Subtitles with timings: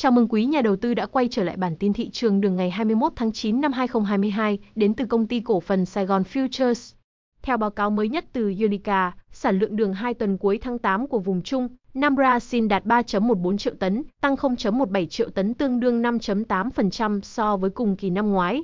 [0.00, 2.56] Chào mừng quý nhà đầu tư đã quay trở lại bản tin thị trường đường
[2.56, 6.94] ngày 21 tháng 9 năm 2022 đến từ công ty cổ phần Sài Gòn Futures.
[7.42, 11.06] Theo báo cáo mới nhất từ Unica, sản lượng đường 2 tuần cuối tháng 8
[11.06, 16.02] của vùng Trung, Nam Brazil đạt 3.14 triệu tấn, tăng 0.17 triệu tấn tương đương
[16.02, 18.62] 5.8% so với cùng kỳ năm ngoái.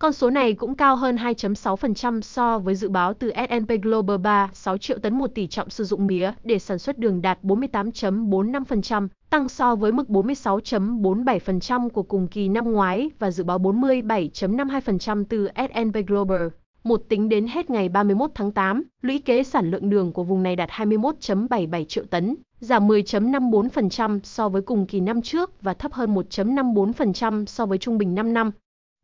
[0.00, 4.50] Con số này cũng cao hơn 2.6% so với dự báo từ S&P Global 3,
[4.52, 9.08] 6 triệu tấn một tỷ trọng sử dụng mía để sản xuất đường đạt 48.45%,
[9.30, 15.48] tăng so với mức 46.47% của cùng kỳ năm ngoái và dự báo 47.52% từ
[15.56, 16.48] S&P Global.
[16.84, 20.42] Một tính đến hết ngày 31 tháng 8, lũy kế sản lượng đường của vùng
[20.42, 25.92] này đạt 21.77 triệu tấn, giảm 10.54% so với cùng kỳ năm trước và thấp
[25.92, 28.50] hơn 1.54% so với trung bình 5 năm.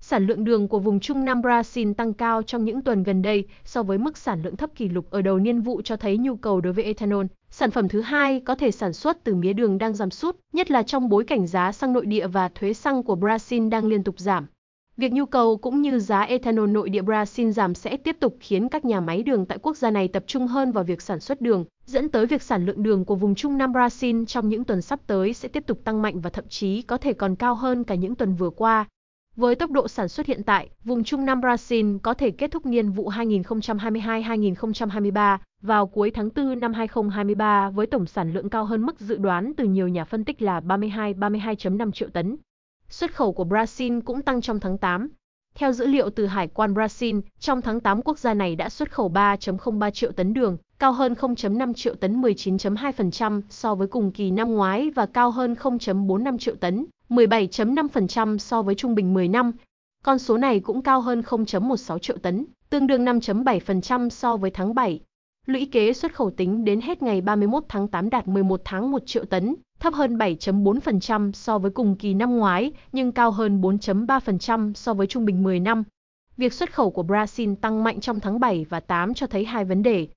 [0.08, 3.44] Sản lượng đường của vùng Trung Nam Brazil tăng cao trong những tuần gần đây
[3.64, 6.36] so với mức sản lượng thấp kỷ lục ở đầu niên vụ cho thấy nhu
[6.36, 9.78] cầu đối với ethanol, sản phẩm thứ hai có thể sản xuất từ mía đường
[9.78, 13.02] đang giảm sút, nhất là trong bối cảnh giá xăng nội địa và thuế xăng
[13.02, 14.46] của Brazil đang liên tục giảm.
[14.96, 18.68] Việc nhu cầu cũng như giá ethanol nội địa Brazil giảm sẽ tiếp tục khiến
[18.68, 21.40] các nhà máy đường tại quốc gia này tập trung hơn vào việc sản xuất
[21.40, 24.82] đường, dẫn tới việc sản lượng đường của vùng Trung Nam Brazil trong những tuần
[24.82, 27.84] sắp tới sẽ tiếp tục tăng mạnh và thậm chí có thể còn cao hơn
[27.84, 28.86] cả những tuần vừa qua.
[29.36, 32.66] Với tốc độ sản xuất hiện tại, vùng Trung Nam Brazil có thể kết thúc
[32.66, 38.82] niên vụ 2022-2023 vào cuối tháng 4 năm 2023 với tổng sản lượng cao hơn
[38.82, 42.36] mức dự đoán từ nhiều nhà phân tích là 32-32.5 triệu tấn.
[42.88, 45.08] Xuất khẩu của Brazil cũng tăng trong tháng 8.
[45.54, 48.92] Theo dữ liệu từ Hải quan Brazil, trong tháng 8 quốc gia này đã xuất
[48.92, 54.30] khẩu 3.03 triệu tấn đường, cao hơn 0.5 triệu tấn 19.2% so với cùng kỳ
[54.30, 59.52] năm ngoái và cao hơn 0.45 triệu tấn 17.5% so với trung bình 10 năm.
[60.02, 64.74] Con số này cũng cao hơn 0.16 triệu tấn, tương đương 5.7% so với tháng
[64.74, 65.00] 7.
[65.46, 69.02] Lũy kế xuất khẩu tính đến hết ngày 31 tháng 8 đạt 11 tháng 1
[69.06, 74.72] triệu tấn, thấp hơn 7.4% so với cùng kỳ năm ngoái, nhưng cao hơn 4.3%
[74.72, 75.84] so với trung bình 10 năm.
[76.36, 79.64] Việc xuất khẩu của Brazil tăng mạnh trong tháng 7 và 8 cho thấy hai
[79.64, 80.08] vấn đề.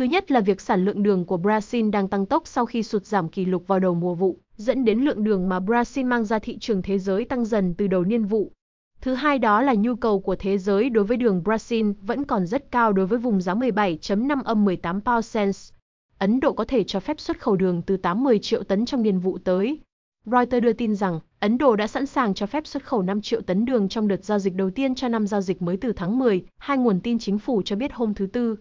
[0.00, 3.04] Thứ nhất là việc sản lượng đường của Brazil đang tăng tốc sau khi sụt
[3.04, 6.38] giảm kỷ lục vào đầu mùa vụ, dẫn đến lượng đường mà Brazil mang ra
[6.38, 8.52] thị trường thế giới tăng dần từ đầu niên vụ.
[9.00, 12.46] Thứ hai đó là nhu cầu của thế giới đối với đường Brazil vẫn còn
[12.46, 15.72] rất cao đối với vùng giá 17.5 âm 18 pound cents.
[16.18, 19.18] Ấn Độ có thể cho phép xuất khẩu đường từ 80 triệu tấn trong niên
[19.18, 19.78] vụ tới.
[20.24, 23.40] Reuters đưa tin rằng, Ấn Độ đã sẵn sàng cho phép xuất khẩu 5 triệu
[23.40, 26.18] tấn đường trong đợt giao dịch đầu tiên cho năm giao dịch mới từ tháng
[26.18, 28.56] 10, hai nguồn tin chính phủ cho biết hôm thứ Tư.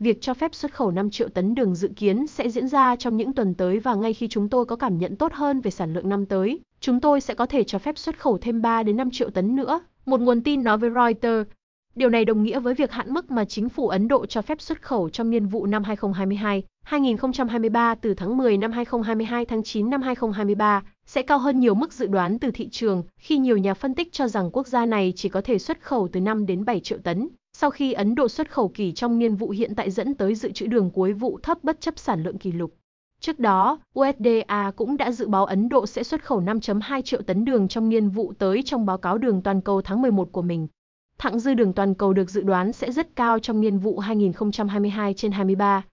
[0.00, 3.16] Việc cho phép xuất khẩu 5 triệu tấn đường dự kiến sẽ diễn ra trong
[3.16, 5.94] những tuần tới và ngay khi chúng tôi có cảm nhận tốt hơn về sản
[5.94, 8.96] lượng năm tới, chúng tôi sẽ có thể cho phép xuất khẩu thêm 3 đến
[8.96, 11.50] 5 triệu tấn nữa, một nguồn tin nói với Reuters.
[11.94, 14.60] Điều này đồng nghĩa với việc hạn mức mà chính phủ Ấn Độ cho phép
[14.60, 19.90] xuất khẩu trong niên vụ năm 2022, 2023 từ tháng 10 năm 2022 tháng 9
[19.90, 23.74] năm 2023 sẽ cao hơn nhiều mức dự đoán từ thị trường khi nhiều nhà
[23.74, 26.64] phân tích cho rằng quốc gia này chỉ có thể xuất khẩu từ 5 đến
[26.64, 27.28] 7 triệu tấn.
[27.60, 30.52] Sau khi Ấn Độ xuất khẩu kỳ trong niên vụ hiện tại dẫn tới dự
[30.52, 32.74] trữ đường cuối vụ thấp bất chấp sản lượng kỷ lục.
[33.20, 37.44] Trước đó, USDA cũng đã dự báo Ấn Độ sẽ xuất khẩu 5.2 triệu tấn
[37.44, 40.68] đường trong niên vụ tới trong báo cáo đường toàn cầu tháng 11 của mình.
[41.18, 45.14] Thặng dư đường toàn cầu được dự đoán sẽ rất cao trong niên vụ 2022
[45.14, 45.84] trên 23.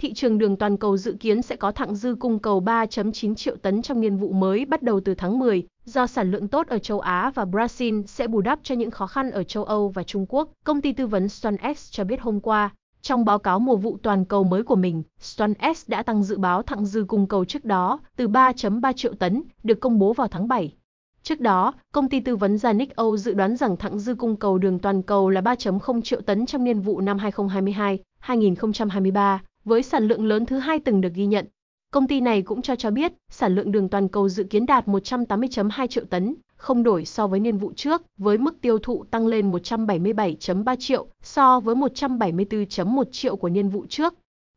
[0.00, 3.56] Thị trường đường toàn cầu dự kiến sẽ có thặng dư cung cầu 3.9 triệu
[3.56, 6.78] tấn trong niên vụ mới bắt đầu từ tháng 10, do sản lượng tốt ở
[6.78, 10.02] châu Á và Brazil sẽ bù đắp cho những khó khăn ở châu Âu và
[10.02, 12.74] Trung Quốc, công ty tư vấn StoneX cho biết hôm qua.
[13.02, 16.62] Trong báo cáo mùa vụ toàn cầu mới của mình, StoneX đã tăng dự báo
[16.62, 20.48] thặng dư cung cầu trước đó từ 3.3 triệu tấn, được công bố vào tháng
[20.48, 20.74] 7.
[21.22, 24.58] Trước đó, công ty tư vấn Zanik Âu dự đoán rằng thặng dư cung cầu
[24.58, 27.18] đường toàn cầu là 3.0 triệu tấn trong niên vụ năm
[28.26, 31.46] 2022-2023, với sản lượng lớn thứ hai từng được ghi nhận.
[31.92, 34.86] Công ty này cũng cho cho biết, sản lượng đường toàn cầu dự kiến đạt
[34.86, 39.26] 180.2 triệu tấn, không đổi so với niên vụ trước, với mức tiêu thụ tăng
[39.26, 44.14] lên 177.3 triệu so với 174.1 triệu của niên vụ trước.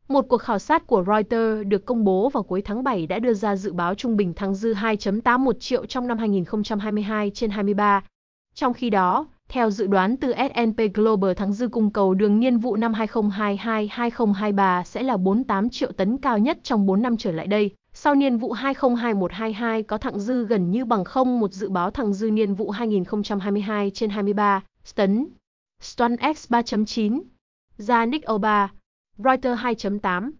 [0.08, 3.34] Một cuộc khảo sát của Reuters được công bố vào cuối tháng 7 đã đưa
[3.34, 8.04] ra dự báo trung bình tháng dư 2.81 triệu trong năm 2022 trên 23.
[8.54, 12.58] Trong khi đó, theo dự đoán từ S&P Global thặng dư cung cầu đường niên
[12.58, 17.46] vụ năm 2022-2023 sẽ là 48 triệu tấn cao nhất trong 4 năm trở lại
[17.46, 17.70] đây.
[17.92, 22.12] Sau niên vụ 2021-22 có thặng dư gần như bằng không một dự báo thặng
[22.12, 24.62] dư niên vụ 2022 trên 23
[24.94, 25.26] tấn.
[25.80, 27.22] StoneX 3.9,
[27.78, 28.68] Zanik O3,
[29.18, 30.30] Reuters 2.8,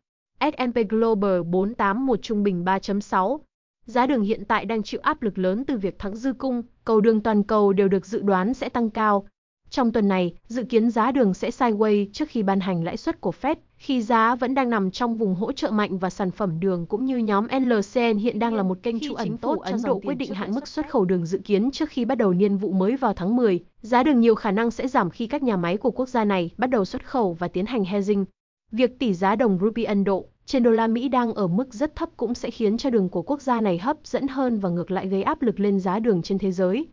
[0.40, 3.38] S&P Global 481 trung bình 3.6.
[3.86, 7.00] Giá đường hiện tại đang chịu áp lực lớn từ việc thắng dư cung, cầu
[7.00, 9.26] đường toàn cầu đều được dự đoán sẽ tăng cao.
[9.70, 13.20] Trong tuần này, dự kiến giá đường sẽ sideways trước khi ban hành lãi suất
[13.20, 16.60] của Fed, khi giá vẫn đang nằm trong vùng hỗ trợ mạnh và sản phẩm
[16.60, 20.00] đường cũng như nhóm LCN hiện đang là một kênh trú ẩn tốt Ấn Độ
[20.04, 22.72] quyết định hạn mức xuất khẩu đường dự kiến trước khi bắt đầu niên vụ
[22.72, 23.60] mới vào tháng 10.
[23.80, 26.50] Giá đường nhiều khả năng sẽ giảm khi các nhà máy của quốc gia này
[26.58, 28.24] bắt đầu xuất khẩu và tiến hành hedging.
[28.72, 31.96] Việc tỷ giá đồng rupee Ấn Độ trên đô la Mỹ đang ở mức rất
[31.96, 34.90] thấp cũng sẽ khiến cho đường của quốc gia này hấp dẫn hơn và ngược
[34.90, 36.86] lại gây áp lực lên giá đường trên thế giới.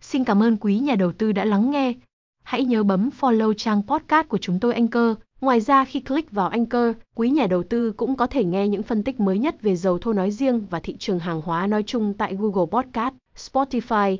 [0.00, 1.94] Xin cảm ơn quý nhà đầu tư đã lắng nghe.
[2.42, 5.16] Hãy nhớ bấm follow trang podcast của chúng tôi Anchor.
[5.40, 8.82] Ngoài ra khi click vào Anchor, quý nhà đầu tư cũng có thể nghe những
[8.82, 11.82] phân tích mới nhất về dầu thô nói riêng và thị trường hàng hóa nói
[11.82, 14.16] chung tại Google Podcast, Spotify.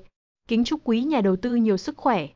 [0.48, 2.28] Kính chúc quý nhà đầu tư nhiều sức khỏe.